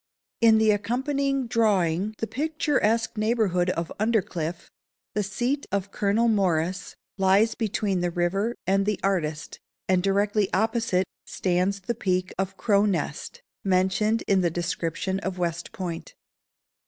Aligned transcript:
In 0.41 0.57
the 0.57 0.71
accompanying 0.71 1.45
drawing, 1.45 2.15
the 2.17 2.25
picturesque 2.25 3.17
neighbourhood 3.19 3.69
of 3.69 3.91
Undercliff, 3.99 4.67
the 5.13 5.21
seat 5.21 5.67
of 5.71 5.91
Colonel 5.91 6.27
Morris, 6.27 6.95
lies 7.19 7.53
between 7.53 8.01
the 8.01 8.09
river 8.09 8.55
and 8.65 8.87
the 8.87 8.99
artist, 9.03 9.59
and 9.87 10.01
directly 10.01 10.51
opposite 10.53 11.05
stands 11.27 11.81
the 11.81 11.93
peak 11.93 12.33
of 12.39 12.57
Crow 12.57 12.87
Nest, 12.87 13.43
mentioned 13.63 14.23
in 14.27 14.41
the 14.41 14.49
description 14.49 15.19
of 15.19 15.37
West 15.37 15.71
Point. 15.71 16.15